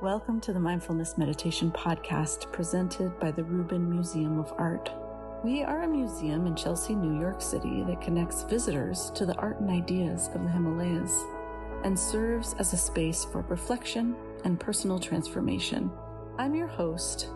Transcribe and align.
Welcome 0.00 0.40
to 0.42 0.52
the 0.52 0.60
Mindfulness 0.60 1.18
Meditation 1.18 1.72
Podcast 1.72 2.52
presented 2.52 3.18
by 3.18 3.32
the 3.32 3.42
Rubin 3.42 3.90
Museum 3.90 4.38
of 4.38 4.52
Art. 4.56 4.92
We 5.42 5.64
are 5.64 5.82
a 5.82 5.88
museum 5.88 6.46
in 6.46 6.54
Chelsea, 6.54 6.94
New 6.94 7.20
York 7.20 7.42
City 7.42 7.82
that 7.82 8.00
connects 8.00 8.44
visitors 8.44 9.10
to 9.16 9.26
the 9.26 9.34
art 9.38 9.58
and 9.58 9.68
ideas 9.68 10.28
of 10.34 10.44
the 10.44 10.50
Himalayas 10.50 11.24
and 11.82 11.98
serves 11.98 12.54
as 12.60 12.72
a 12.72 12.76
space 12.76 13.24
for 13.24 13.40
reflection 13.48 14.14
and 14.44 14.60
personal 14.60 15.00
transformation. 15.00 15.90
I'm 16.38 16.54
your 16.54 16.68
host, 16.68 17.30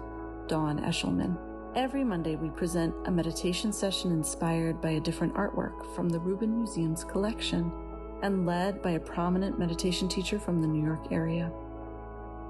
Dawn 0.46 0.78
Eshelman. 0.82 1.36
Every 1.74 2.04
Monday, 2.04 2.36
we 2.36 2.50
present 2.50 2.94
a 3.06 3.10
meditation 3.10 3.72
session 3.72 4.12
inspired 4.12 4.80
by 4.80 4.90
a 4.90 5.00
different 5.00 5.34
artwork 5.34 5.92
from 5.96 6.08
the 6.08 6.20
Rubin 6.20 6.56
Museum's 6.58 7.02
collection 7.02 7.72
and 8.22 8.46
led 8.46 8.80
by 8.82 8.92
a 8.92 9.00
prominent 9.00 9.58
meditation 9.58 10.08
teacher 10.08 10.38
from 10.38 10.62
the 10.62 10.68
New 10.68 10.84
York 10.84 11.10
area. 11.10 11.50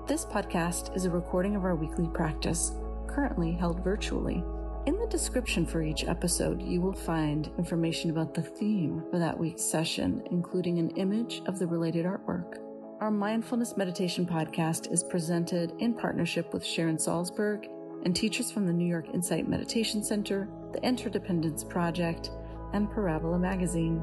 This 0.04 0.24
podcast 0.24 0.96
is 0.96 1.04
a 1.04 1.10
recording 1.10 1.54
of 1.54 1.64
our 1.64 1.76
weekly 1.76 2.08
practice, 2.08 2.72
currently 3.06 3.52
held 3.52 3.84
virtually. 3.84 4.42
In 4.86 4.98
the 4.98 5.06
description 5.06 5.64
for 5.64 5.80
each 5.80 6.02
episode, 6.04 6.60
you 6.60 6.80
will 6.80 6.92
find 6.92 7.48
information 7.56 8.10
about 8.10 8.34
the 8.34 8.42
theme 8.42 9.04
for 9.12 9.20
that 9.20 9.38
week's 9.38 9.62
session, 9.62 10.20
including 10.32 10.80
an 10.80 10.90
image 10.96 11.40
of 11.46 11.60
the 11.60 11.68
related 11.68 12.04
artwork. 12.04 12.58
Our 13.00 13.12
mindfulness 13.12 13.76
meditation 13.76 14.26
podcast 14.26 14.92
is 14.92 15.04
presented 15.04 15.72
in 15.78 15.94
partnership 15.94 16.52
with 16.52 16.66
Sharon 16.66 16.96
Salzberg 16.96 17.68
and 18.04 18.14
teachers 18.14 18.50
from 18.50 18.66
the 18.66 18.72
New 18.72 18.88
York 18.88 19.06
Insight 19.14 19.48
Meditation 19.48 20.02
Center, 20.02 20.48
the 20.72 20.82
Interdependence 20.82 21.62
Project, 21.62 22.32
and 22.72 22.90
Parabola 22.90 23.38
Magazine. 23.38 24.02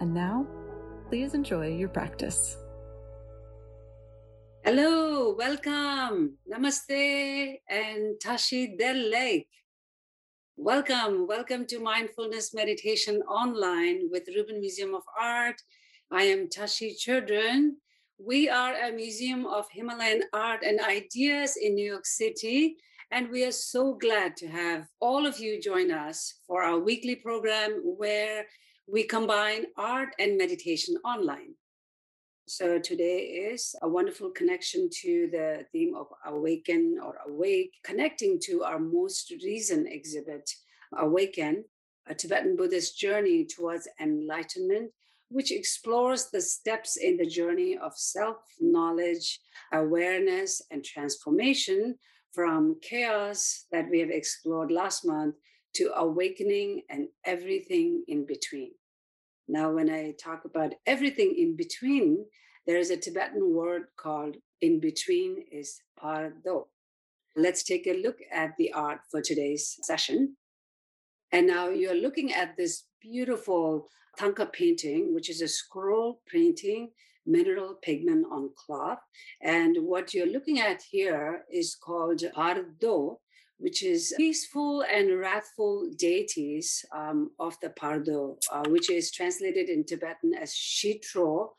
And 0.00 0.12
now, 0.12 0.44
please 1.08 1.34
enjoy 1.34 1.68
your 1.68 1.88
practice. 1.88 2.56
Hello, 4.66 5.34
welcome, 5.36 6.38
namaste, 6.50 7.58
and 7.68 8.18
Tashi 8.18 8.74
Delek. 8.80 9.44
Welcome, 10.56 11.26
welcome 11.26 11.66
to 11.66 11.78
Mindfulness 11.80 12.54
Meditation 12.54 13.20
Online 13.28 14.08
with 14.10 14.26
Rubin 14.34 14.60
Museum 14.60 14.94
of 14.94 15.02
Art. 15.20 15.60
I 16.10 16.22
am 16.22 16.48
Tashi 16.48 16.96
Chodron. 16.98 17.72
We 18.16 18.48
are 18.48 18.72
a 18.72 18.90
museum 18.90 19.44
of 19.44 19.66
Himalayan 19.70 20.22
art 20.32 20.62
and 20.62 20.80
ideas 20.80 21.58
in 21.60 21.74
New 21.74 21.84
York 21.84 22.06
City, 22.06 22.76
and 23.10 23.28
we 23.28 23.44
are 23.44 23.52
so 23.52 23.92
glad 23.92 24.34
to 24.38 24.48
have 24.48 24.86
all 24.98 25.26
of 25.26 25.38
you 25.38 25.60
join 25.60 25.90
us 25.90 26.36
for 26.46 26.62
our 26.62 26.78
weekly 26.78 27.16
program 27.16 27.82
where 27.84 28.46
we 28.86 29.04
combine 29.04 29.66
art 29.76 30.14
and 30.18 30.38
meditation 30.38 30.96
online. 31.04 31.52
So 32.46 32.78
today 32.78 33.20
is 33.20 33.74
a 33.80 33.88
wonderful 33.88 34.30
connection 34.30 34.90
to 35.00 35.28
the 35.32 35.64
theme 35.72 35.94
of 35.96 36.08
awaken 36.26 36.98
or 37.02 37.16
awake, 37.26 37.72
connecting 37.82 38.38
to 38.40 38.64
our 38.64 38.78
most 38.78 39.32
recent 39.42 39.88
exhibit, 39.90 40.50
Awaken, 40.98 41.64
a 42.06 42.14
Tibetan 42.14 42.54
Buddhist 42.54 42.98
journey 42.98 43.46
towards 43.46 43.88
enlightenment, 43.98 44.92
which 45.30 45.52
explores 45.52 46.26
the 46.26 46.40
steps 46.42 46.98
in 46.98 47.16
the 47.16 47.26
journey 47.26 47.78
of 47.78 47.96
self 47.96 48.36
knowledge, 48.60 49.40
awareness, 49.72 50.60
and 50.70 50.84
transformation 50.84 51.96
from 52.32 52.76
chaos 52.82 53.64
that 53.72 53.88
we 53.90 54.00
have 54.00 54.10
explored 54.10 54.70
last 54.70 55.06
month 55.06 55.34
to 55.76 55.90
awakening 55.96 56.82
and 56.90 57.08
everything 57.24 58.04
in 58.06 58.26
between. 58.26 58.72
Now, 59.48 59.72
when 59.72 59.90
I 59.90 60.14
talk 60.22 60.44
about 60.44 60.74
everything 60.86 61.34
in 61.36 61.56
between, 61.56 62.24
there 62.66 62.78
is 62.78 62.90
a 62.90 62.96
Tibetan 62.96 63.54
word 63.54 63.84
called 63.96 64.36
in 64.60 64.80
between 64.80 65.44
is 65.52 65.80
pardo. 65.98 66.68
Let's 67.36 67.62
take 67.62 67.86
a 67.86 68.00
look 68.02 68.18
at 68.32 68.56
the 68.56 68.72
art 68.72 69.00
for 69.10 69.20
today's 69.20 69.78
session. 69.82 70.36
And 71.32 71.46
now 71.46 71.68
you're 71.68 71.94
looking 71.94 72.32
at 72.32 72.56
this 72.56 72.84
beautiful 73.02 73.88
Thangka 74.18 74.52
painting, 74.52 75.14
which 75.14 75.28
is 75.28 75.42
a 75.42 75.48
scroll 75.48 76.20
painting, 76.26 76.90
mineral 77.26 77.74
pigment 77.82 78.26
on 78.30 78.50
cloth. 78.56 79.00
And 79.42 79.76
what 79.80 80.14
you're 80.14 80.32
looking 80.32 80.60
at 80.60 80.82
here 80.82 81.44
is 81.52 81.74
called 81.74 82.22
Pardo, 82.34 83.20
which 83.58 83.82
is 83.82 84.14
peaceful 84.16 84.82
and 84.82 85.18
wrathful 85.18 85.88
deities 85.96 86.84
um, 86.92 87.30
of 87.38 87.58
the 87.60 87.70
Pardo, 87.70 88.36
uh, 88.52 88.64
which 88.68 88.90
is 88.90 89.10
translated 89.10 89.68
in 89.68 89.84
Tibetan 89.84 90.34
as 90.34 90.52
Shitro, 90.52 91.50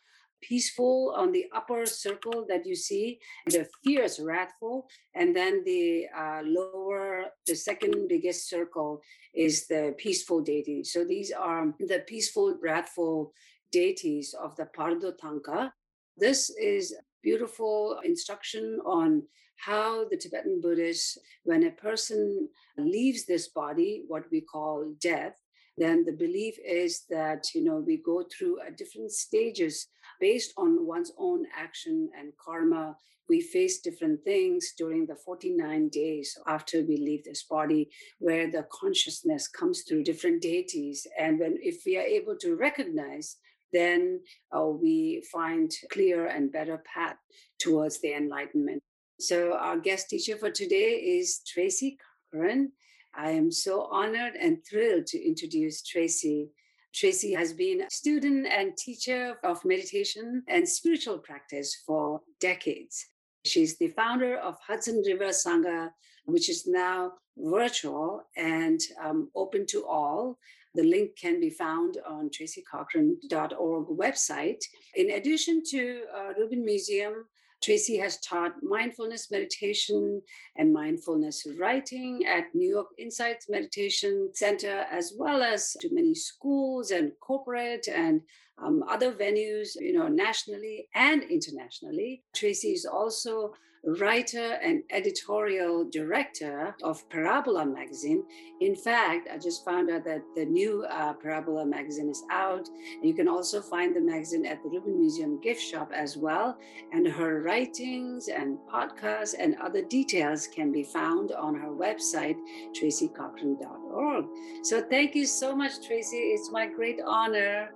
peaceful 0.41 1.13
on 1.16 1.31
the 1.31 1.45
upper 1.53 1.85
circle 1.85 2.45
that 2.47 2.66
you 2.66 2.75
see, 2.75 3.19
the 3.47 3.67
fierce, 3.83 4.19
wrathful, 4.19 4.88
and 5.16 5.35
then 5.35 5.63
the 5.66 6.06
uh, 6.16 6.41
lower, 6.44 7.25
the 7.47 7.56
second 7.56 8.07
biggest 8.07 8.50
circle 8.50 9.01
is 9.33 9.67
the 9.67 9.95
peaceful 9.97 10.41
deity. 10.41 10.83
So 10.83 11.03
these 11.03 11.31
are 11.31 11.73
the 11.79 12.03
peaceful, 12.06 12.57
wrathful 12.62 13.33
deities 13.72 14.35
of 14.39 14.56
the 14.56 14.66
Pardo 14.66 15.13
Thangka. 15.13 15.72
This 16.17 16.50
is 16.50 16.95
beautiful 17.23 18.00
instruction 18.03 18.79
on 18.85 19.23
how 19.57 20.07
the 20.09 20.17
Tibetan 20.17 20.61
Buddhists, 20.61 21.17
when 21.43 21.63
a 21.63 21.71
person 21.71 22.49
leaves 22.77 23.25
this 23.25 23.47
body, 23.47 24.03
what 24.07 24.23
we 24.31 24.41
call 24.41 24.93
death, 24.99 25.35
then 25.77 26.05
the 26.05 26.13
belief 26.13 26.55
is 26.66 27.03
that 27.09 27.47
you 27.53 27.63
know 27.63 27.77
we 27.77 27.97
go 27.97 28.23
through 28.23 28.59
different 28.77 29.11
stages 29.11 29.88
based 30.19 30.53
on 30.57 30.88
one's 30.88 31.11
own 31.17 31.45
action 31.55 32.09
and 32.17 32.31
karma. 32.44 32.95
We 33.27 33.41
face 33.41 33.79
different 33.81 34.23
things 34.23 34.73
during 34.77 35.07
the 35.07 35.15
49 35.15 35.89
days 35.89 36.38
after 36.47 36.81
we 36.81 36.97
leave 36.97 37.23
this 37.23 37.44
body 37.44 37.89
where 38.19 38.49
the 38.49 38.67
consciousness 38.71 39.47
comes 39.47 39.81
through 39.81 40.03
different 40.03 40.44
deities. 40.44 41.07
And 41.19 41.39
when 41.39 41.57
if 41.61 41.81
we 41.85 41.97
are 41.97 42.03
able 42.03 42.38
to 42.38 42.55
recognize 42.55 43.38
then 43.73 44.21
uh, 44.55 44.65
we 44.65 45.21
find 45.33 45.69
clear 45.91 46.27
and 46.27 46.51
better 46.51 46.81
path 46.94 47.17
towards 47.59 47.99
the 47.99 48.13
enlightenment 48.13 48.81
so 49.19 49.53
our 49.53 49.77
guest 49.77 50.09
teacher 50.09 50.37
for 50.37 50.51
today 50.51 50.93
is 51.19 51.41
tracy 51.45 51.97
cochran 52.31 52.71
I 53.17 53.31
am 53.31 53.49
so 53.49 53.87
honored 53.91 54.35
and 54.35 54.57
thrilled 54.65 55.07
to 55.07 55.25
introduce 55.25 55.81
Tracy. 55.81 56.49
Tracy 56.93 57.33
has 57.33 57.53
been 57.53 57.81
a 57.81 57.89
student 57.89 58.45
and 58.47 58.75
teacher 58.75 59.35
of 59.43 59.63
meditation 59.63 60.43
and 60.49 60.67
spiritual 60.67 61.19
practice 61.19 61.81
for 61.85 62.21
decades. 62.41 63.05
She's 63.45 63.77
the 63.77 63.89
founder 63.89 64.37
of 64.37 64.57
Hudson 64.65 65.01
River 65.05 65.29
Sangha, 65.29 65.91
which 66.25 66.49
is 66.49 66.67
now 66.67 67.13
virtual 67.37 68.23
and 68.35 68.81
um, 69.01 69.29
open 69.33 69.65
to 69.67 69.85
all. 69.85 70.37
The 70.73 70.83
link 70.83 71.11
can 71.17 71.39
be 71.39 71.49
found 71.49 71.97
on 72.05 72.29
tracycochran.org 72.29 73.87
website. 73.87 74.61
In 74.95 75.11
addition 75.11 75.63
to 75.71 76.03
uh, 76.13 76.33
Rubin 76.37 76.65
Museum, 76.65 77.25
Tracy 77.63 77.97
has 77.97 78.19
taught 78.19 78.61
mindfulness 78.61 79.31
meditation 79.31 80.21
and 80.55 80.73
mindfulness 80.73 81.45
writing 81.57 82.25
at 82.27 82.53
New 82.53 82.69
York 82.69 82.88
Insights 82.97 83.47
Meditation 83.49 84.29
Center, 84.33 84.85
as 84.91 85.13
well 85.17 85.41
as 85.41 85.75
to 85.81 85.89
many 85.91 86.13
schools 86.13 86.91
and 86.91 87.11
corporate 87.19 87.88
and 87.88 88.21
um, 88.63 88.83
other 88.89 89.11
venues, 89.13 89.69
you 89.79 89.94
know, 89.94 90.07
nationally 90.07 90.88
and 90.94 91.23
internationally. 91.23 92.23
Tracy 92.33 92.69
is 92.69 92.85
also 92.85 93.53
writer 93.85 94.57
and 94.63 94.84
editorial 94.90 95.85
director 95.85 96.75
of 96.84 97.07
Parabola 97.09 97.66
magazine. 97.66 98.23
In 98.62 98.75
fact, 98.75 99.28
I 99.31 99.38
just 99.38 99.63
found 99.63 99.91
out 99.91 100.03
that 100.06 100.22
the 100.35 100.46
new 100.46 100.84
uh, 100.85 101.13
Parabola 101.13 101.66
magazine 101.66 102.09
is 102.09 102.24
out. 102.31 102.68
You 103.03 103.13
can 103.13 103.28
also 103.28 103.62
find 103.62 103.95
the 103.95 104.01
magazine 104.01 104.45
at 104.45 104.63
the 104.63 104.69
Rubin 104.69 105.00
Museum 105.00 105.39
gift 105.42 105.62
shop 105.62 105.92
as 105.94 106.18
well. 106.18 106.57
And 106.92 107.07
her 107.07 107.42
writings 107.42 108.27
and 108.27 108.57
podcasts 108.71 109.36
and 109.38 109.56
other 109.62 109.83
details 109.83 110.48
can 110.48 110.71
be 110.71 110.83
found 110.83 111.31
on 111.31 111.56
her 111.56 111.69
website, 111.69 112.38
tracycochran.org. 112.71 114.25
So 114.63 114.81
thank 114.81 115.15
you 115.15 115.25
so 115.25 115.56
much, 115.56 115.86
Tracy. 115.86 116.18
It's 116.18 116.51
my 116.51 116.65
great 116.68 117.00
honor. 117.06 117.69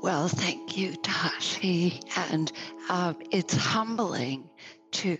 Well, 0.00 0.26
thank 0.28 0.76
you, 0.76 0.94
Tashi. 0.96 2.00
And 2.28 2.50
uh, 2.88 3.14
it's 3.30 3.54
humbling 3.54 4.48
to 4.92 5.16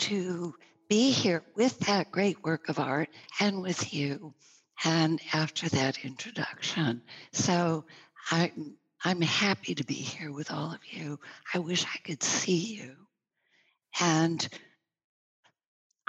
to 0.00 0.54
be 0.88 1.10
here 1.10 1.42
with 1.54 1.78
that 1.80 2.10
great 2.10 2.42
work 2.44 2.68
of 2.68 2.78
art 2.78 3.08
and 3.40 3.60
with 3.60 3.92
you 3.92 4.34
and 4.84 5.20
after 5.32 5.68
that 5.70 6.04
introduction. 6.04 7.02
So 7.32 7.84
I'm 8.30 8.76
I'm 9.04 9.20
happy 9.20 9.74
to 9.74 9.84
be 9.84 9.94
here 9.94 10.32
with 10.32 10.50
all 10.50 10.72
of 10.72 10.80
you. 10.90 11.20
I 11.52 11.58
wish 11.58 11.84
I 11.84 11.98
could 11.98 12.22
see 12.22 12.56
you. 12.56 12.96
And 14.00 14.46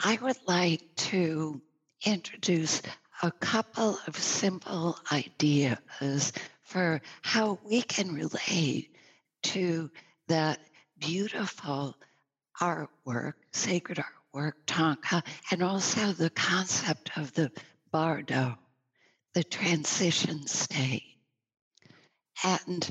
I 0.04 0.18
would 0.22 0.38
like 0.48 0.82
to 0.96 1.62
introduce 2.06 2.82
a 3.22 3.32
couple 3.32 4.00
of 4.08 4.18
simple 4.18 4.98
ideas 5.12 6.34
for 6.62 7.02
how 7.22 7.60
we 7.64 7.82
can 7.82 8.14
relate 8.14 8.96
to 9.44 9.90
that 10.28 10.60
beautiful 11.00 11.96
artwork, 12.62 13.34
sacred 13.52 13.98
artwork, 13.98 14.54
Thangka, 14.66 15.14
uh, 15.14 15.22
and 15.52 15.64
also 15.64 16.12
the 16.12 16.30
concept 16.30 17.12
of 17.18 17.34
the 17.34 17.52
bardo, 17.92 18.58
the 19.34 19.44
transition 19.44 20.48
state. 20.48 21.04
And 22.44 22.90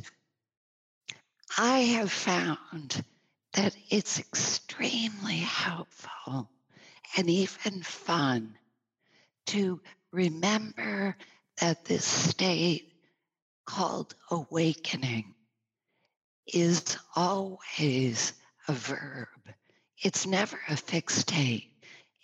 I 1.59 1.81
have 1.81 2.13
found 2.13 3.05
that 3.53 3.77
it's 3.91 4.19
extremely 4.19 5.39
helpful 5.39 6.51
and 7.17 7.31
even 7.31 7.83
fun 7.83 8.57
to 9.47 9.81
remember 10.13 11.17
that 11.61 11.85
this 11.85 12.05
state 12.05 12.93
called 13.65 14.15
awakening 14.31 15.35
is 16.53 16.97
always 17.15 18.33
a 18.69 18.73
verb. 18.73 19.29
It's 20.03 20.27
never 20.27 20.59
a 20.69 20.77
fixed 20.77 21.19
state. 21.19 21.73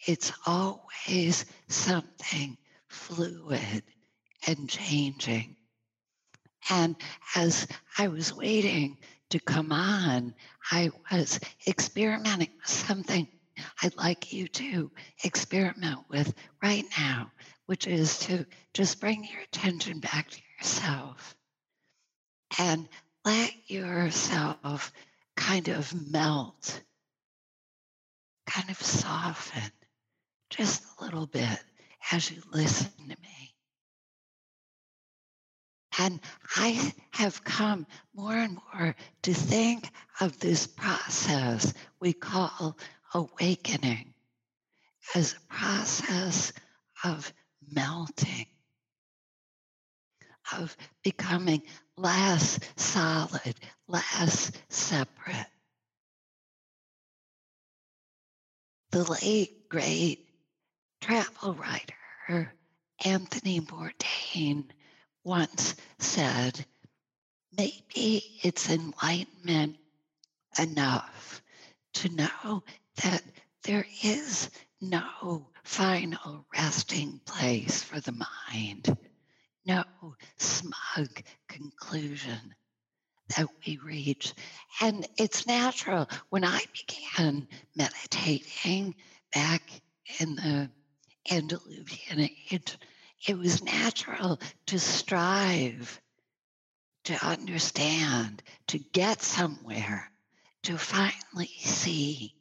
It's 0.06 0.32
always 0.46 1.44
something 1.68 2.56
fluid 2.88 3.82
and 4.46 4.68
changing. 4.68 5.56
And 6.70 6.96
as 7.34 7.66
I 7.98 8.08
was 8.08 8.34
waiting 8.34 8.98
to 9.30 9.40
come 9.40 9.72
on, 9.72 10.34
I 10.70 10.90
was 11.10 11.40
experimenting 11.66 12.50
with 12.56 12.68
something 12.68 13.26
I'd 13.82 13.96
like 13.96 14.32
you 14.32 14.48
to 14.48 14.90
experiment 15.24 16.00
with 16.08 16.34
right 16.62 16.84
now, 16.98 17.30
which 17.66 17.86
is 17.86 18.18
to 18.20 18.46
just 18.74 19.00
bring 19.00 19.24
your 19.24 19.40
attention 19.40 20.00
back 20.00 20.30
to 20.30 20.40
yourself 20.58 21.36
and 22.58 22.88
let 23.24 23.52
yourself 23.70 24.92
kind 25.37 25.69
of 25.69 25.93
melt, 26.11 26.81
kind 28.46 28.70
of 28.70 28.81
soften 28.81 29.70
just 30.50 30.82
a 30.84 31.05
little 31.05 31.26
bit 31.26 31.58
as 32.11 32.31
you 32.31 32.43
listen 32.52 32.90
to 33.08 33.17
me. 33.23 33.55
And 35.99 36.20
I 36.56 36.93
have 37.12 37.44
come 37.44 37.87
more 38.14 38.34
and 38.34 38.58
more 38.75 38.94
to 39.23 39.34
think 39.34 39.88
of 40.20 40.38
this 40.38 40.67
process 40.67 41.73
we 42.00 42.12
call 42.12 42.76
awakening 43.14 44.14
as 45.14 45.35
a 45.35 45.55
process 45.55 46.52
of 47.05 47.32
melting, 47.70 48.46
of 50.56 50.76
becoming 51.02 51.62
less 51.96 52.58
solid, 52.76 53.54
less 53.88 54.52
separate. 54.68 55.46
The 58.90 59.04
late, 59.04 59.68
great 59.68 60.28
travel 61.00 61.54
writer 61.54 62.52
Anthony 63.04 63.60
Bourdain 63.60 64.64
once 65.24 65.74
said, 65.98 66.64
maybe 67.56 68.22
it's 68.42 68.70
enlightenment 68.70 69.76
enough 70.58 71.42
to 71.94 72.08
know 72.10 72.62
that 73.02 73.22
there 73.64 73.86
is 74.02 74.50
no 74.80 75.46
final 75.64 76.46
resting 76.54 77.20
place 77.24 77.82
for 77.82 78.00
the 78.00 78.12
mind, 78.52 78.96
no 79.64 79.85
smug 80.38 81.23
conclusion 81.49 82.55
that 83.37 83.47
we 83.67 83.79
reach. 83.79 84.35
And 84.81 85.06
it's 85.17 85.47
natural. 85.47 86.09
When 86.31 86.44
I 86.44 86.61
began 86.87 87.49
meditating 87.76 88.94
back 89.35 89.62
in 90.19 90.37
the 90.37 90.70
Antediluvian 91.31 92.31
age, 92.50 92.79
it 93.26 93.38
was 93.38 93.62
natural 93.62 94.41
to 94.67 94.79
strive 94.79 96.00
to 97.05 97.26
understand, 97.26 98.43
to 98.69 98.79
get 98.79 99.23
somewhere, 99.23 100.11
to 100.62 100.79
finally 100.79 101.50
see. 101.59 102.35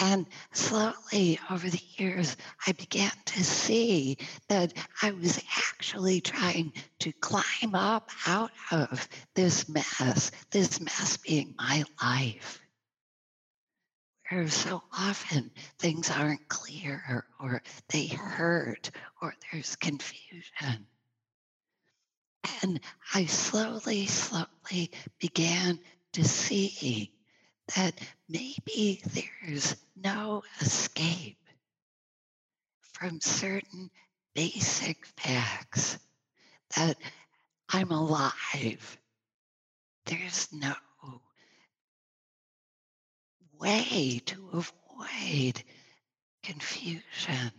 And 0.00 0.26
slowly 0.52 1.38
over 1.50 1.70
the 1.70 1.80
years, 1.96 2.36
I 2.66 2.72
began 2.72 3.12
to 3.26 3.44
see 3.44 4.18
that 4.48 4.74
I 5.00 5.12
was 5.12 5.42
actually 5.56 6.20
trying 6.20 6.72
to 7.00 7.12
climb 7.12 7.74
up 7.74 8.10
out 8.26 8.50
of 8.70 9.08
this 9.34 9.68
mess, 9.68 10.30
this 10.50 10.80
mess 10.80 11.16
being 11.16 11.54
my 11.56 11.84
life. 12.02 12.60
Where 14.28 14.48
so 14.48 14.82
often 14.92 15.52
things 15.78 16.10
aren't 16.10 16.48
clear 16.48 17.26
or 17.38 17.62
they 17.88 18.08
hurt 18.08 18.90
or 19.22 19.34
there's 19.52 19.76
confusion. 19.76 20.86
And 22.62 22.80
I 23.14 23.26
slowly, 23.26 24.06
slowly 24.06 24.90
began 25.18 25.78
to 26.12 26.24
see 26.24 27.12
that 27.74 27.98
maybe 28.28 29.02
there's 29.04 29.76
no 29.96 30.42
escape 30.60 31.38
from 32.92 33.20
certain 33.20 33.90
basic 34.34 35.04
facts 35.06 35.98
that 36.76 36.96
I'm 37.68 37.90
alive. 37.90 38.98
There's 40.06 40.48
no 40.52 40.74
way 43.58 44.20
to 44.26 44.48
avoid 44.52 45.62
confusion 46.42 47.50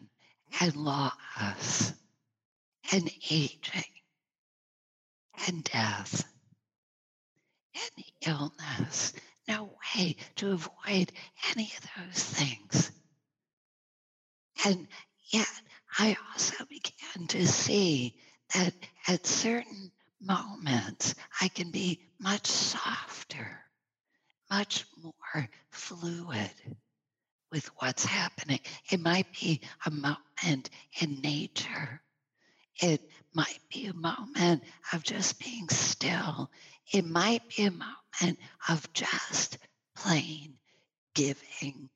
and 0.62 0.76
loss 0.76 1.94
and 2.94 3.12
aging 3.30 3.84
and 5.48 5.64
death 5.64 6.24
and 7.76 8.06
illness. 8.26 9.14
No 9.48 9.78
way 9.96 10.18
to 10.38 10.52
avoid 10.52 11.12
any 11.52 11.72
of 11.78 11.90
those 11.98 12.24
things. 12.24 12.92
And 14.66 14.88
yet, 15.32 15.48
I 15.98 16.18
also 16.32 16.66
began 16.66 17.28
to 17.28 17.48
see 17.48 18.16
that 18.54 18.74
at 19.08 19.26
certain 19.26 19.92
moments, 20.20 21.16
I 21.42 21.48
can 21.48 21.72
be 21.72 22.02
much 22.20 22.48
softer, 22.48 23.64
much 24.50 24.86
more 25.02 25.50
fluid 25.72 26.52
with 27.52 27.66
what's 27.78 28.06
happening. 28.06 28.60
It 28.92 29.00
might 29.00 29.28
be 29.40 29.62
a 29.86 29.92
moment 29.92 30.70
in 31.02 31.22
nature. 31.22 32.02
It 32.82 33.02
might 33.34 33.60
be 33.72 33.86
a 33.88 33.94
moment 33.94 34.64
of 34.94 35.04
just 35.04 35.40
being 35.40 35.70
still. 35.70 36.52
It 36.92 37.06
might 37.06 37.48
be 37.50 37.64
a 37.64 37.72
moment 37.72 38.40
of 38.70 38.94
just 38.94 39.58
plain 39.96 40.58
giving 41.16 41.90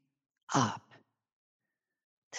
up. 0.54 0.82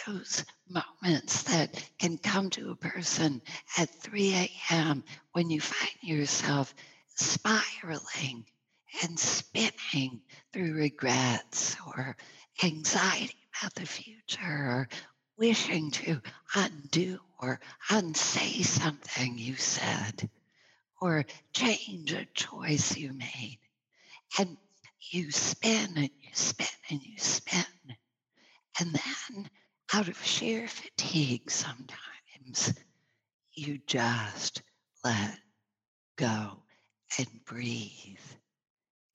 Those 0.06 0.44
moments 0.68 1.44
that 1.44 1.82
can 1.98 2.18
come 2.18 2.50
to 2.50 2.70
a 2.70 2.76
person 2.76 3.42
at 3.78 3.88
3 4.02 4.34
a.m. 4.34 5.04
when 5.32 5.50
you 5.50 5.60
find 5.60 5.92
yourself 6.02 6.74
spiraling 7.14 8.44
and 9.02 9.18
spinning 9.18 10.20
through 10.52 10.74
regrets 10.74 11.76
or 11.86 12.16
anxiety 12.62 13.36
about 13.60 13.74
the 13.74 13.86
future 13.86 14.40
or 14.42 14.88
wishing 15.38 15.90
to 15.92 16.20
undo 16.54 17.18
or 17.40 17.60
unsay 17.90 18.62
something 18.62 19.38
you 19.38 19.56
said 19.56 20.28
or 21.02 21.24
change 21.52 22.12
a 22.12 22.24
choice 22.26 22.96
you 22.96 23.12
made. 23.12 23.58
And 24.38 24.56
you 25.10 25.32
spin 25.32 25.88
and 25.96 26.10
you 26.20 26.30
spin 26.32 26.66
and 26.90 27.02
you 27.02 27.18
spin. 27.18 27.64
And 28.78 28.94
then, 28.94 29.50
out 29.92 30.08
of 30.08 30.24
sheer 30.24 30.68
fatigue, 30.68 31.50
sometimes 31.50 32.72
you 33.52 33.80
just 33.84 34.62
let 35.04 35.38
go 36.16 36.62
and 37.18 37.28
breathe 37.46 38.18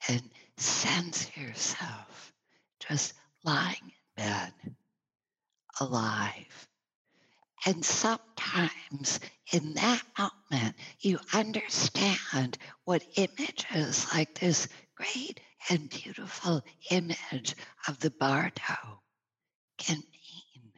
and 0.09 0.21
sense 0.57 1.35
yourself 1.37 2.33
just 2.85 3.13
lying 3.45 3.77
in 4.17 4.23
bed, 4.23 4.53
alive. 5.79 6.66
And 7.65 7.83
sometimes 7.83 9.19
in 9.51 9.73
that 9.73 10.03
moment, 10.17 10.75
you 10.99 11.19
understand 11.33 12.57
what 12.85 13.03
images 13.15 14.07
like 14.13 14.39
this 14.39 14.67
great 14.95 15.39
and 15.69 15.89
beautiful 15.89 16.63
image 16.91 17.55
of 17.87 17.99
the 17.99 18.11
Bardo 18.11 19.01
can 19.77 19.97
mean. 19.97 20.71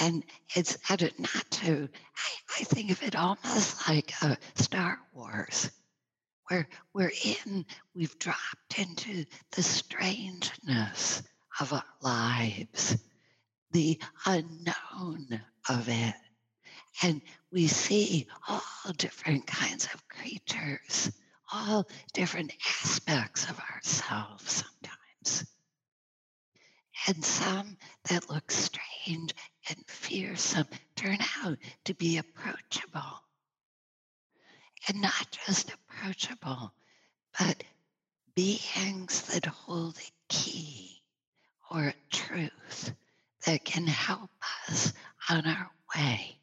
And 0.00 0.24
it's 0.54 0.78
not 0.90 1.50
to, 1.50 1.88
I, 2.16 2.60
I 2.60 2.64
think 2.64 2.90
of 2.90 3.02
it 3.02 3.16
almost 3.16 3.88
like 3.88 4.12
a 4.22 4.36
Star 4.54 4.98
Wars 5.14 5.70
we're, 6.52 6.68
we're 6.92 7.12
in, 7.24 7.64
we've 7.94 8.18
dropped 8.18 8.78
into 8.78 9.24
the 9.52 9.62
strangeness 9.62 11.22
of 11.60 11.72
our 11.72 11.84
lives, 12.02 12.98
the 13.72 13.98
unknown 14.26 15.42
of 15.68 15.88
it. 15.88 16.14
And 17.02 17.22
we 17.50 17.66
see 17.66 18.28
all 18.48 18.92
different 18.96 19.46
kinds 19.46 19.88
of 19.92 20.06
creatures, 20.08 21.10
all 21.52 21.88
different 22.12 22.52
aspects 22.82 23.48
of 23.48 23.58
ourselves 23.60 24.64
sometimes. 24.64 25.46
And 27.06 27.24
some 27.24 27.76
that 28.04 28.30
look 28.30 28.50
strange 28.50 29.34
and 29.68 29.78
fearsome 29.88 30.68
turn 30.94 31.18
out 31.44 31.58
to 31.84 31.94
be 31.94 32.18
approachable. 32.18 33.22
And 34.88 35.00
not 35.00 35.38
just 35.46 35.72
approachable, 35.72 36.72
but 37.38 37.64
beings 38.34 39.22
that 39.32 39.46
hold 39.46 39.96
a 39.98 40.12
key 40.28 41.02
or 41.70 41.88
a 41.88 41.94
truth 42.10 42.92
that 43.46 43.64
can 43.64 43.86
help 43.86 44.30
us 44.68 44.92
on 45.28 45.46
our 45.46 45.70
way. 45.96 46.38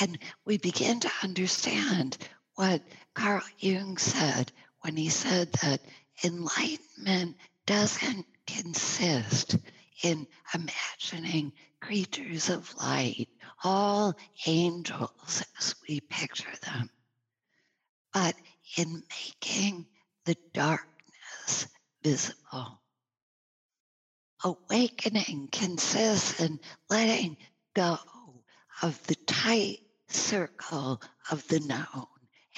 And 0.00 0.18
we 0.44 0.58
begin 0.58 1.00
to 1.00 1.10
understand 1.22 2.18
what 2.54 2.82
Carl 3.14 3.42
Jung 3.58 3.96
said 3.96 4.50
when 4.80 4.96
he 4.96 5.08
said 5.08 5.52
that 5.62 5.80
enlightenment 6.22 7.36
doesn't 7.66 8.26
consist 8.46 9.56
in 10.02 10.26
imagining 10.52 11.52
creatures 11.80 12.50
of 12.50 12.74
light, 12.76 13.28
all 13.62 14.14
angels 14.46 15.42
as 15.58 15.74
we 15.88 16.00
picture 16.00 16.52
them, 16.62 16.90
but 18.12 18.34
in 18.76 19.02
making 19.10 19.86
the 20.24 20.36
darkness 20.52 21.66
visible. 22.02 22.80
Awakening 24.44 25.48
consists 25.50 26.38
in 26.38 26.60
letting 26.90 27.38
go 27.74 27.96
of 28.82 29.02
the 29.06 29.14
tight 29.14 29.78
circle 30.08 31.00
of 31.30 31.48
the 31.48 31.60
known, 31.60 32.06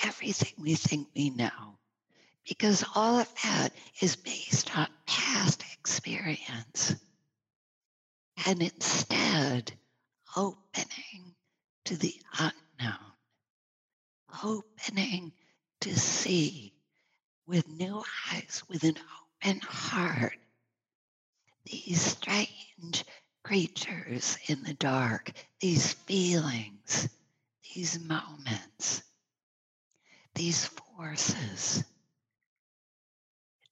everything 0.03 0.53
we 0.59 0.75
think 0.75 1.07
we 1.15 1.31
know, 1.31 1.79
because 2.49 2.85
all 2.97 3.21
of 3.21 3.33
that 3.45 3.73
is 4.01 4.17
based 4.17 4.77
on 4.77 4.89
past 5.07 5.63
experience. 5.79 6.97
And 8.47 8.61
instead, 8.63 9.73
opening 10.37 11.35
to 11.85 11.97
the 11.97 12.15
unknown, 12.39 13.13
opening 14.43 15.33
to 15.83 15.97
see 15.97 16.75
with 17.47 17.69
new 17.69 18.03
eyes, 18.33 18.63
with 18.69 18.83
an 18.83 18.97
open 19.45 19.61
heart, 19.61 20.37
these 21.67 22.01
strange 22.01 23.05
creatures 23.43 24.39
in 24.49 24.63
the 24.63 24.75
dark, 24.75 25.33
these 25.61 25.93
feelings, 25.93 27.09
these 27.75 27.99
moments, 28.01 29.03
these 30.35 30.67
forces, 30.67 31.85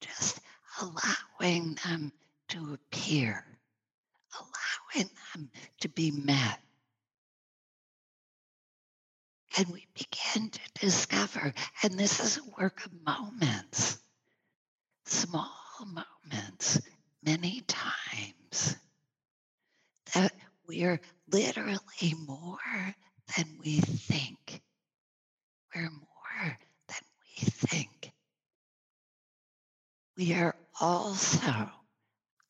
just 0.00 0.40
allowing 0.80 1.76
them 1.84 2.12
to 2.48 2.74
appear, 2.74 3.44
allowing 4.38 5.10
them 5.34 5.50
to 5.80 5.88
be 5.88 6.10
met. 6.10 6.60
And 9.56 9.68
we 9.68 9.86
begin 9.94 10.50
to 10.50 10.60
discover, 10.80 11.54
and 11.82 11.98
this 11.98 12.18
is 12.18 12.38
a 12.38 12.60
work 12.60 12.84
of 12.84 12.92
moments, 13.06 13.98
small 15.04 15.52
moments, 15.86 16.80
many 17.24 17.62
times 17.66 18.76
that 20.14 20.32
we're 20.68 21.00
literally 21.30 22.14
more 22.26 22.94
than 23.36 23.46
we 23.64 23.80
think. 23.80 24.62
We're 25.74 25.90
more 25.90 26.58
than 26.88 27.04
we 27.22 27.46
think. 27.46 28.12
We 30.16 30.34
are 30.34 30.54
also 30.80 31.70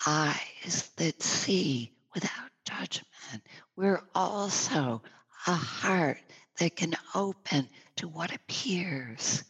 eyes 0.07 0.91
that 0.97 1.23
see 1.23 1.93
without 2.15 2.51
judgment. 2.67 3.43
We're 3.77 4.03
also 4.15 5.03
a 5.47 5.53
heart 5.53 6.19
that 6.59 6.77
can 6.77 6.95
open 7.15 7.69
to 7.97 8.09
what 8.09 8.35
appears, 8.35 9.45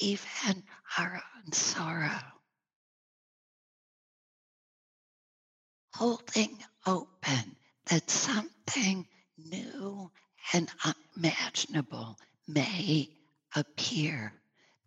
even 0.00 0.62
our 0.98 1.20
own 1.36 1.52
sorrow. 1.52 2.33
Holding 5.94 6.58
open 6.86 7.56
that 7.86 8.10
something 8.10 9.06
new 9.38 10.10
and 10.52 10.68
unimaginable 10.84 12.18
may 12.48 13.08
appear. 13.54 14.32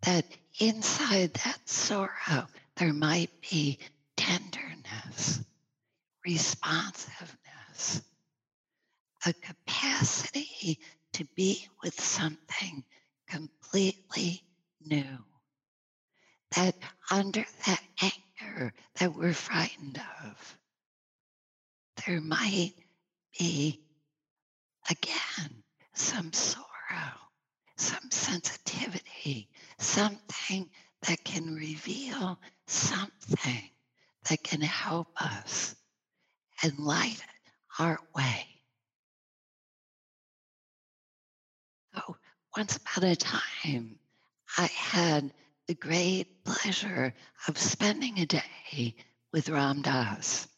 That 0.02 0.26
inside 0.60 1.32
that 1.32 1.68
sorrow, 1.68 2.46
there 2.76 2.92
might 2.92 3.30
be 3.50 3.78
tenderness, 4.16 5.40
responsiveness, 6.26 8.02
a 9.24 9.32
capacity 9.32 10.78
to 11.14 11.24
be 11.34 11.66
with 11.82 11.98
something 12.00 12.84
completely 13.28 14.42
new. 14.84 15.18
That 16.54 16.76
under 17.10 17.44
that 17.66 17.82
anger 18.02 18.74
that 18.96 19.14
we're 19.14 19.32
frightened 19.32 20.00
of, 20.24 20.58
there 22.08 22.20
might 22.22 22.72
be, 23.38 23.82
again, 24.88 25.62
some 25.92 26.32
sorrow, 26.32 26.64
some 27.76 28.10
sensitivity, 28.10 29.50
something 29.78 30.70
that 31.02 31.22
can 31.22 31.54
reveal 31.54 32.40
something 32.66 33.62
that 34.30 34.42
can 34.42 34.62
help 34.62 35.08
us 35.20 35.76
and 36.62 36.78
light 36.78 37.22
our 37.78 37.98
way. 38.16 38.46
So, 41.94 42.16
once 42.56 42.76
upon 42.78 43.04
a 43.04 43.16
time, 43.16 43.98
I 44.56 44.64
had 44.64 45.30
the 45.66 45.74
great 45.74 46.42
pleasure 46.42 47.12
of 47.46 47.58
spending 47.58 48.18
a 48.18 48.24
day 48.24 48.94
with 49.30 49.50
Ram 49.50 49.82
Dass. 49.82 50.48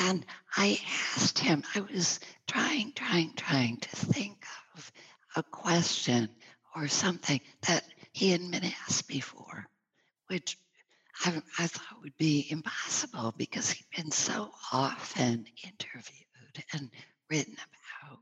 And 0.00 0.26
I 0.56 0.80
asked 1.14 1.38
him, 1.38 1.62
I 1.74 1.80
was 1.80 2.20
trying, 2.46 2.92
trying, 2.92 3.34
trying 3.34 3.78
to 3.78 3.88
think 3.96 4.44
of 4.76 4.92
a 5.36 5.42
question 5.42 6.28
or 6.74 6.88
something 6.88 7.40
that 7.62 7.84
he 8.12 8.30
hadn't 8.30 8.50
been 8.50 8.72
asked 8.86 9.08
before, 9.08 9.66
which 10.28 10.58
I, 11.24 11.40
I 11.58 11.66
thought 11.66 12.02
would 12.02 12.16
be 12.16 12.46
impossible 12.50 13.34
because 13.36 13.70
he'd 13.70 13.86
been 13.96 14.10
so 14.10 14.52
often 14.72 15.46
interviewed 15.62 16.64
and 16.72 16.90
written 17.30 17.54
about. 17.54 18.18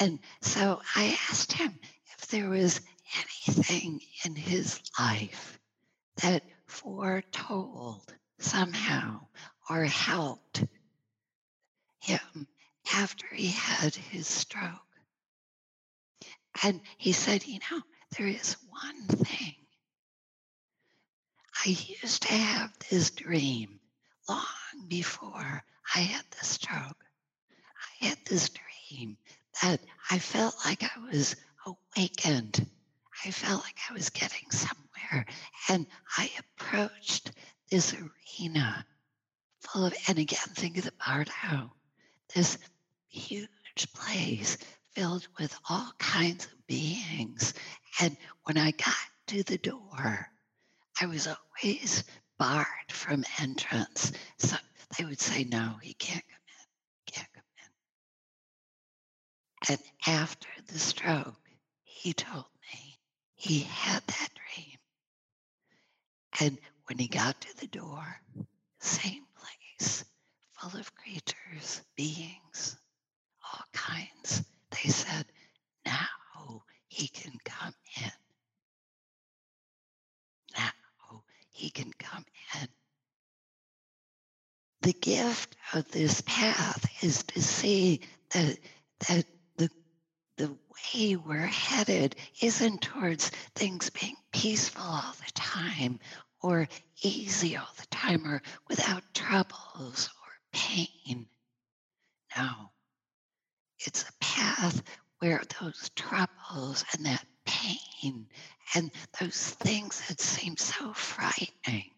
And 0.00 0.18
so 0.40 0.80
I 0.96 1.16
asked 1.28 1.52
him 1.52 1.78
if 2.18 2.28
there 2.28 2.48
was 2.48 2.80
anything 3.46 4.00
in 4.24 4.34
his 4.34 4.80
life 4.98 5.58
that 6.22 6.42
foretold 6.66 8.14
somehow 8.38 9.20
or 9.68 9.84
helped 9.84 10.64
him 12.00 12.48
after 12.94 13.26
he 13.34 13.48
had 13.48 13.94
his 13.94 14.26
stroke. 14.26 14.72
And 16.62 16.80
he 16.96 17.12
said, 17.12 17.46
You 17.46 17.60
know, 17.70 17.82
there 18.16 18.26
is 18.26 18.56
one 18.70 19.06
thing. 19.06 19.54
I 21.64 21.70
used 22.02 22.22
to 22.22 22.32
have 22.32 22.72
this 22.90 23.10
dream 23.10 23.80
long 24.28 24.46
before 24.88 25.64
I 25.94 25.98
had 25.98 26.24
the 26.38 26.44
stroke. 26.44 27.04
I 28.02 28.06
had 28.06 28.18
this 28.26 28.50
dream 28.50 29.16
that 29.62 29.80
I 30.10 30.18
felt 30.18 30.54
like 30.64 30.82
I 30.84 31.10
was 31.10 31.36
awakened. 31.66 32.66
I 33.24 33.30
felt 33.30 33.62
like 33.64 33.78
I 33.90 33.92
was 33.92 34.10
getting 34.10 34.50
somewhere. 34.50 35.26
And 35.68 35.86
I 36.16 36.30
approached 36.38 37.32
this 37.70 37.94
arena 37.94 38.86
full 39.60 39.86
of, 39.86 39.94
and 40.06 40.18
again, 40.18 40.38
think 40.54 40.78
of 40.78 40.84
the 40.84 40.92
Bardo, 41.04 41.72
this 42.34 42.58
huge 43.08 43.48
place 43.94 44.58
filled 44.92 45.26
with 45.38 45.56
all 45.68 45.92
kinds 45.98 46.46
of 46.46 46.66
beings. 46.66 47.54
And 48.00 48.16
when 48.44 48.56
I 48.58 48.72
got 48.72 48.94
to 49.28 49.42
the 49.42 49.58
door, 49.58 50.28
I 51.00 51.06
was 51.06 51.28
always 51.28 52.04
barred 52.38 52.66
from 52.90 53.24
entrance. 53.40 54.12
So 54.38 54.56
they 54.96 55.04
would 55.04 55.20
say, 55.20 55.44
no, 55.44 55.74
he 55.82 55.94
can't 55.94 56.24
come 56.24 56.46
in, 56.48 57.12
can't 57.12 57.32
come 57.34 57.42
in. 59.68 59.74
And 59.74 59.80
after 60.06 60.48
the 60.68 60.78
stroke, 60.78 61.34
he 61.82 62.12
told 62.12 62.46
me 62.72 62.98
he 63.34 63.60
had 63.60 64.02
that 64.06 64.28
dream. 64.34 64.78
And 66.40 66.58
when 66.86 66.98
he 66.98 67.08
got 67.08 67.40
to 67.40 67.56
the 67.58 67.66
door, 67.66 68.20
same 68.80 69.24
place, 69.78 70.04
full 70.52 70.78
of 70.78 70.94
creatures, 70.94 71.82
beings, 71.96 72.76
all 73.44 73.64
kinds, 73.72 74.44
they 74.70 74.90
said, 74.90 75.24
now 75.84 76.62
he 76.88 77.08
can 77.08 77.32
come 77.44 77.74
in. 78.00 78.10
Now 80.56 81.22
he 81.50 81.70
can 81.70 81.92
come 81.98 82.24
in. 82.60 82.68
The 84.82 84.92
gift 84.92 85.56
of 85.74 85.90
this 85.90 86.22
path 86.26 86.88
is 87.02 87.22
to 87.24 87.42
see 87.42 88.00
that, 88.30 88.58
that 89.08 89.24
the, 89.56 89.68
the 90.36 90.48
way 90.94 91.16
we're 91.16 91.38
headed 91.46 92.16
isn't 92.40 92.82
towards 92.82 93.30
things 93.54 93.90
being 93.90 94.16
peaceful 94.32 94.82
all 94.82 95.14
the 95.24 95.32
time 95.32 95.98
or 96.42 96.68
easy 97.02 97.56
all 97.56 97.72
the 97.76 97.86
time 97.86 98.26
or 98.26 98.42
without 98.68 99.02
troubles 99.14 100.08
or 100.24 100.32
pain. 100.52 101.26
No, 102.36 102.70
it's 103.80 104.02
a 104.08 104.12
path 104.20 104.82
where 105.18 105.42
those 105.60 105.90
troubles 105.96 106.84
and 106.92 107.06
that 107.06 107.24
pain 107.44 108.26
and 108.74 108.90
those 109.20 109.50
things 109.50 110.06
that 110.08 110.20
seem 110.20 110.56
so 110.56 110.92
frightening 110.92 111.90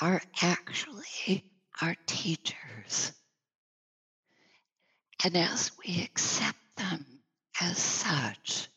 are 0.00 0.22
actually 0.40 1.44
our 1.80 1.96
teachers. 2.06 3.12
And 5.24 5.36
as 5.36 5.70
we 5.84 6.02
accept 6.02 6.58
them 6.76 7.04
as 7.60 7.78
such, 7.78 8.68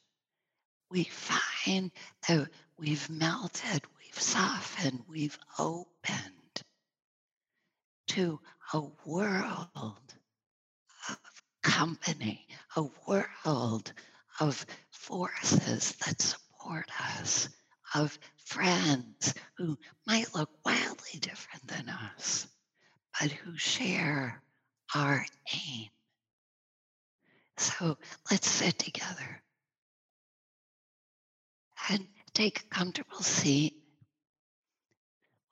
we 0.92 1.04
find 1.06 1.92
that 2.28 2.50
we've 2.78 3.10
melted, 3.10 3.82
we've 3.98 4.22
softened, 4.22 5.02
we've 5.08 5.38
opened 5.58 6.64
to 8.08 8.40
a 8.74 8.82
world 9.06 10.16
of 11.10 11.18
company, 11.64 12.48
a 12.76 12.86
world 13.08 13.94
of 14.40 14.66
forces 14.92 15.96
that 16.06 16.22
support 16.22 16.90
us, 17.02 17.50
of 17.94 18.18
friends 18.38 19.34
who 19.58 19.78
might 20.06 20.34
look 20.36 20.50
wildly 20.66 21.20
different 21.20 21.68
than 21.68 21.90
us, 21.90 22.48
but 23.20 23.32
who 23.32 23.58
share 23.58 24.42
our 24.94 25.26
aim. 25.54 25.90
So 27.58 27.98
let's 28.30 28.50
sit 28.50 28.78
together 28.78 29.42
and 31.90 32.08
take 32.36 32.60
a 32.60 32.76
comfortable 32.76 33.22
seat 33.22 33.82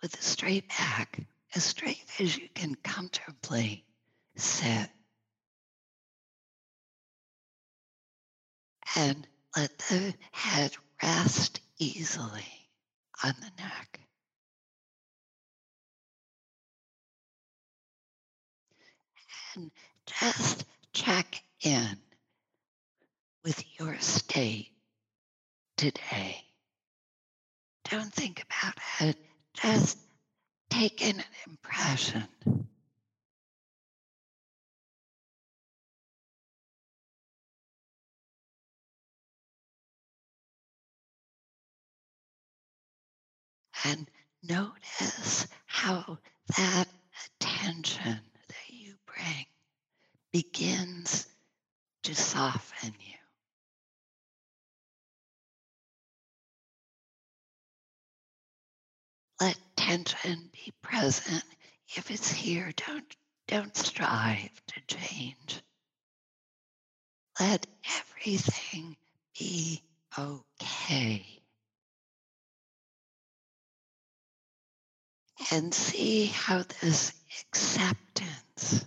with 0.02 0.14
a 0.20 0.22
straight 0.22 0.68
back, 0.68 1.18
as 1.56 1.64
straight 1.64 2.04
as 2.20 2.38
you 2.38 2.50
can 2.54 2.76
comfortably 2.84 3.86
sit. 4.36 4.90
And 8.96 9.26
let 9.56 9.76
the 9.78 10.14
head 10.32 10.74
rest 11.02 11.62
easily 11.80 12.70
on 13.24 13.34
the 13.40 13.64
neck. 13.64 14.02
And 19.56 19.72
just 20.06 20.66
check 20.92 21.44
in 21.62 21.98
with 23.46 23.64
your 23.80 23.98
state 24.00 24.72
today. 25.78 26.44
Don't 27.94 28.12
think 28.12 28.44
about 28.44 28.74
it, 29.02 29.18
just 29.54 30.00
take 30.72 31.08
in 31.08 31.18
an 31.20 31.26
impression. 31.48 32.24
and 43.86 44.10
notice 44.42 45.46
how 45.68 46.18
that 46.58 46.88
attention 47.40 48.20
that 48.48 48.70
you 48.70 48.96
bring 49.06 49.46
begins 50.32 51.28
to 52.02 52.16
soften 52.16 52.94
you. 53.00 53.13
Let 59.44 59.58
tension 59.76 60.50
be 60.54 60.72
present. 60.82 61.44
If 61.98 62.10
it's 62.12 62.32
here, 62.32 62.72
don't, 62.88 63.16
don't 63.50 63.76
strive 63.76 64.62
to 64.68 64.98
change. 64.98 65.62
Let 67.42 67.68
everything 68.00 68.96
be 69.38 69.82
okay. 70.18 71.26
and 75.52 75.74
see 75.74 76.26
how 76.28 76.64
this 76.82 77.14
acceptance 77.42 78.86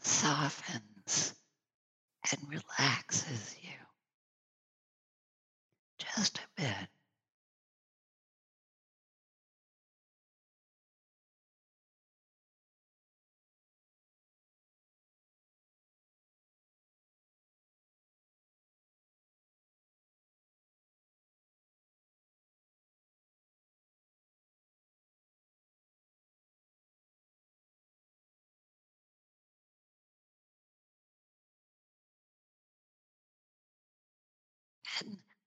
softens 0.00 1.34
and 2.30 2.40
relaxes 2.48 3.54
you 3.62 3.70
just 5.98 6.38
a 6.38 6.60
bit. 6.60 6.88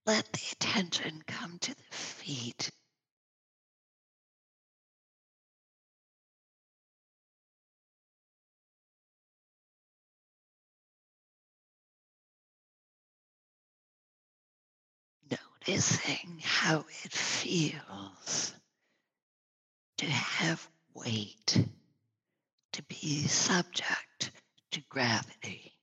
Let 0.06 0.32
the 0.32 0.42
attention 0.52 1.22
come 1.26 1.58
to 1.60 1.74
the 1.74 1.96
feet. 1.96 2.70
Noticing 15.30 16.40
how 16.42 16.84
it 17.04 17.12
feels 17.12 18.54
to 19.98 20.06
have 20.06 20.68
weight, 20.94 21.58
to 22.72 22.82
be 22.84 23.26
subject 23.26 24.30
to 24.70 24.80
gravity. 24.88 25.75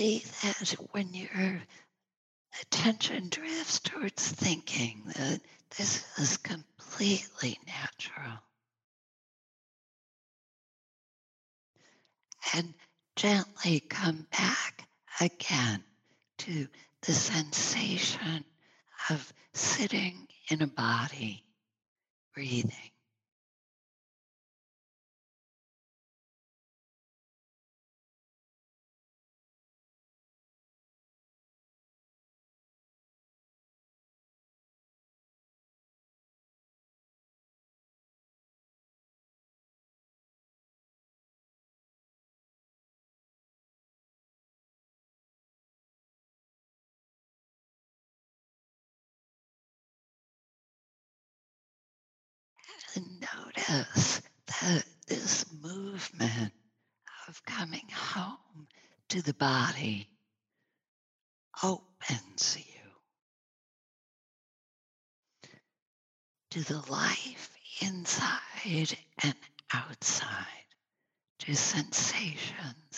See 0.00 0.24
that 0.42 0.74
when 0.92 1.12
your 1.12 1.62
attention 2.62 3.28
drifts 3.28 3.80
towards 3.80 4.32
thinking 4.32 5.02
that 5.14 5.40
this 5.76 6.06
is 6.18 6.38
completely 6.38 7.58
natural. 7.66 8.38
And 12.54 12.72
gently 13.14 13.80
come 13.80 14.26
back 14.32 14.88
again 15.20 15.84
to 16.38 16.66
the 17.02 17.12
sensation 17.12 18.44
of 19.10 19.32
sitting 19.52 20.26
in 20.50 20.62
a 20.62 20.66
body, 20.66 21.44
breathing. 22.34 22.90
And 52.94 53.26
notice 53.46 54.22
that 54.46 54.84
this 55.06 55.46
movement 55.62 56.52
of 57.28 57.44
coming 57.44 57.88
home 57.94 58.66
to 59.08 59.22
the 59.22 59.34
body 59.34 60.08
opens 61.62 62.56
you 62.58 62.64
to 66.50 66.60
the 66.64 66.82
life 66.90 67.50
inside 67.80 68.96
and 69.22 69.34
outside, 69.72 70.66
to 71.38 71.54
sensations 71.54 72.89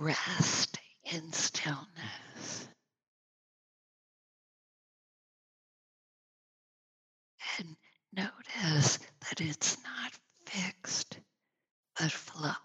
Rest 0.00 0.78
in 1.12 1.30
stillness. 1.30 2.68
And 7.58 7.76
notice 8.14 8.98
that 9.28 9.42
it's 9.42 9.76
not 9.84 10.12
fixed, 10.46 11.18
but 11.98 12.10
flowing, 12.10 12.56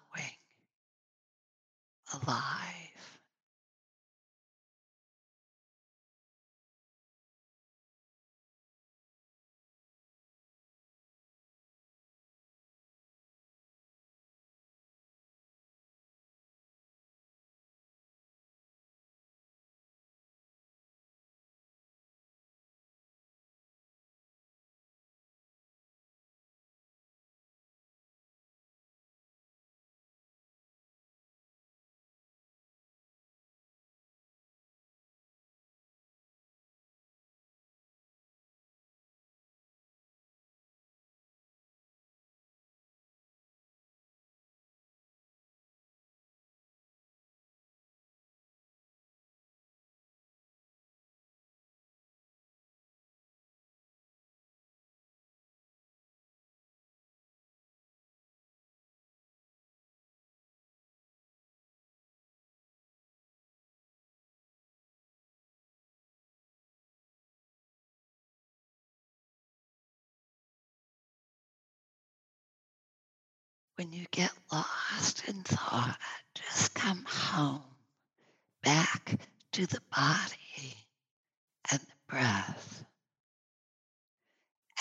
alive. 2.13 2.74
When 73.75 73.91
you 73.91 74.05
get 74.11 74.31
lost 74.51 75.27
in 75.27 75.43
thought, 75.43 75.97
just 76.33 76.73
come 76.73 77.03
home, 77.05 77.63
back 78.63 79.19
to 79.51 79.65
the 79.65 79.81
body 79.93 80.75
and 81.71 81.79
the 81.81 81.95
breath, 82.07 82.85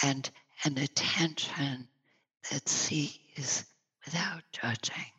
and 0.02 0.30
an 0.64 0.78
attention 0.78 1.88
that 2.50 2.68
sees 2.68 3.64
without 4.04 4.42
judging. 4.52 5.10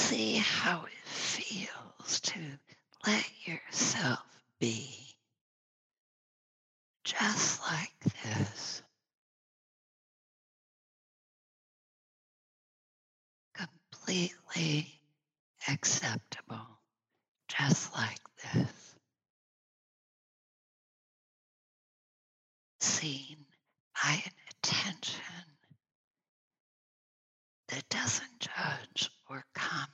See 0.00 0.36
how 0.36 0.84
it 0.86 1.08
feels 1.08 2.20
to 2.20 2.40
let 3.06 3.26
yourself 3.46 4.18
be 4.58 4.88
just 7.04 7.60
like 7.70 7.92
this. 8.24 8.82
Completely 13.54 14.88
acceptable, 15.68 16.80
just 17.48 17.94
like 17.94 18.20
this. 18.54 18.96
Seen 22.80 23.36
by 24.02 24.22
an 24.24 24.32
attention 24.50 25.49
that 27.70 27.88
doesn't 27.88 28.40
judge 28.40 29.10
or 29.28 29.44
comment. 29.54 29.88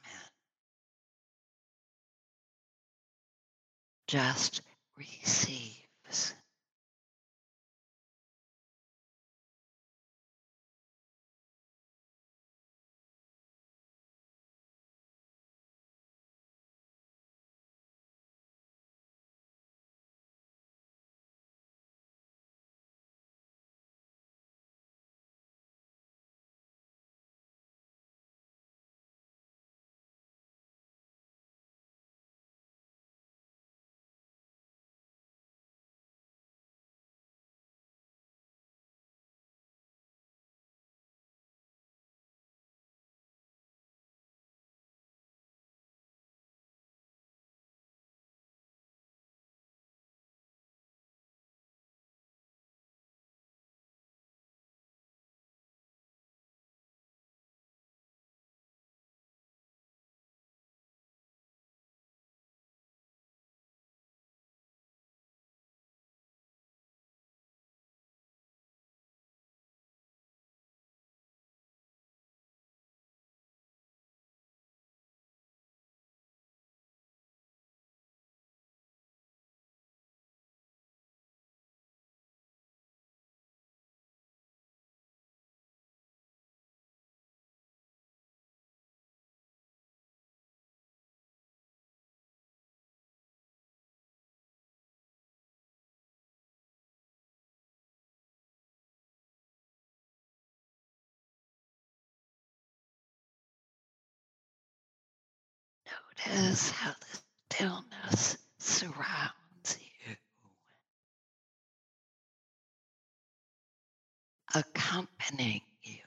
Just 4.09 4.63
receives. 4.97 5.66
Notice 106.19 106.71
how 106.71 106.93
the 106.93 107.19
stillness 107.57 108.39
surrounds 108.59 109.79
you, 109.81 110.17
accompanying 114.55 115.63
you. 115.83 115.99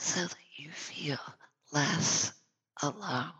So 0.00 0.22
that 0.22 0.36
you 0.56 0.70
feel 0.70 1.18
less 1.72 2.32
alone. 2.82 3.32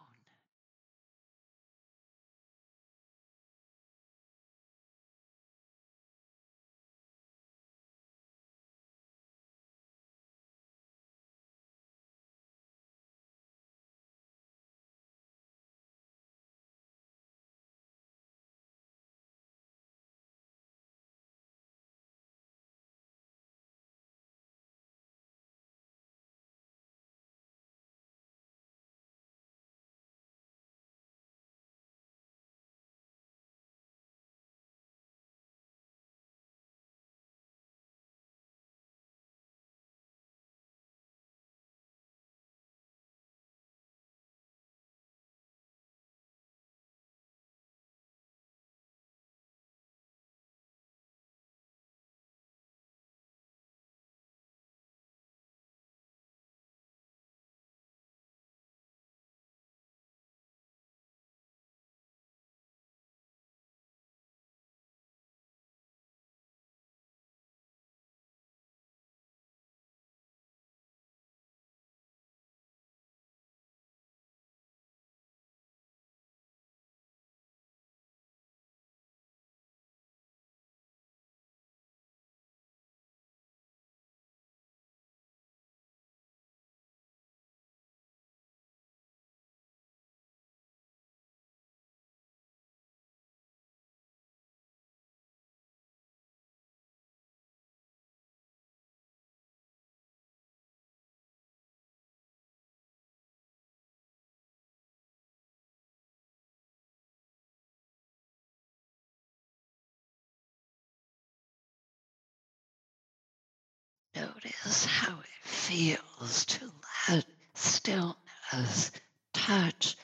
Notice 114.18 114.84
how 114.84 115.20
it 115.20 115.48
feels 115.48 116.44
to 116.46 116.72
let 117.08 117.24
stillness 117.54 118.90
touch 119.32 119.96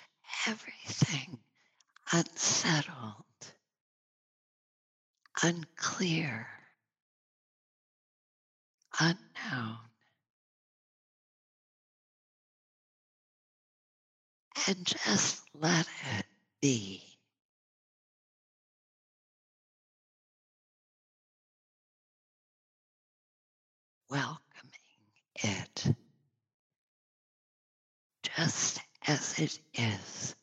everything 0.46 1.38
unsettled, 2.12 3.24
unclear, 5.42 6.46
unknown. 9.00 9.78
And 14.68 14.86
just 14.86 15.42
let 15.60 15.88
it 16.18 16.26
be. 16.60 17.13
Welcoming 24.14 24.38
it 25.42 25.86
just 28.22 28.80
as 29.08 29.38
it 29.40 29.58
is. 29.74 30.36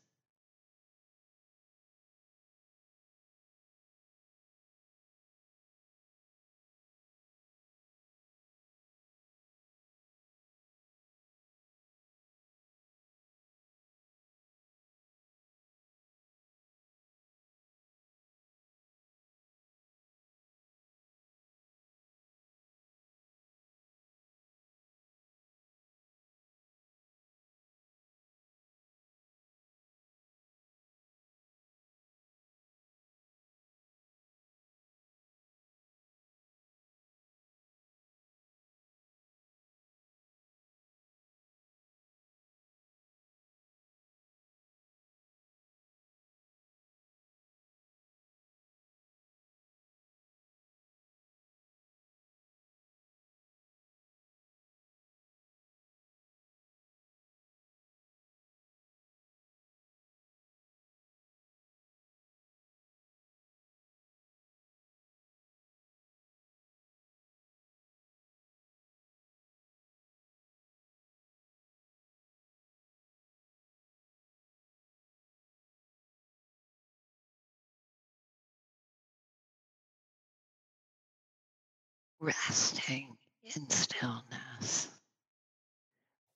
Resting 82.21 83.17
in 83.43 83.69
stillness, 83.69 84.89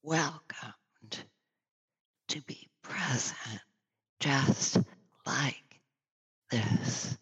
welcomed 0.04 1.26
to 2.30 2.42
be 2.44 2.68
present 2.84 3.62
just 4.20 4.80
like 5.26 5.82
this. 6.52 7.18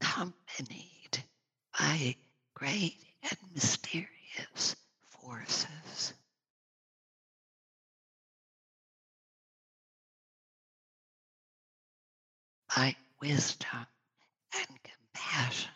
Accompanied 0.00 1.24
by 1.78 2.16
great 2.54 2.96
and 3.22 3.38
mysterious 3.54 4.76
forces. 5.04 6.14
By 12.76 12.96
wisdom 13.20 13.86
and 14.54 14.78
compassion 14.84 15.70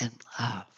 and 0.00 0.12
love. 0.38 0.69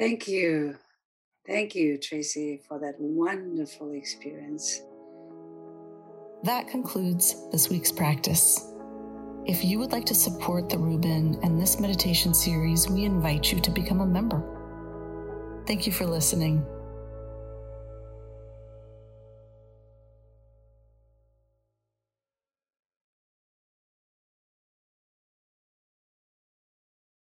Thank 0.00 0.26
you. 0.26 0.78
Thank 1.46 1.74
you, 1.74 1.98
Tracy, 1.98 2.62
for 2.66 2.78
that 2.78 2.94
wonderful 2.98 3.92
experience. 3.92 4.80
That 6.42 6.68
concludes 6.68 7.36
this 7.52 7.68
week's 7.68 7.92
practice. 7.92 8.66
If 9.44 9.62
you 9.62 9.78
would 9.78 9.92
like 9.92 10.06
to 10.06 10.14
support 10.14 10.70
the 10.70 10.78
Rubin 10.78 11.38
and 11.42 11.60
this 11.60 11.78
meditation 11.78 12.32
series, 12.32 12.88
we 12.88 13.04
invite 13.04 13.52
you 13.52 13.60
to 13.60 13.70
become 13.70 14.00
a 14.00 14.06
member. 14.06 14.42
Thank 15.66 15.86
you 15.86 15.92
for 15.92 16.06
listening. 16.06 16.64